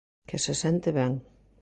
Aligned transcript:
Que 0.29 0.37
se 0.45 0.53
sente 0.61 0.89
ben. 0.99 1.13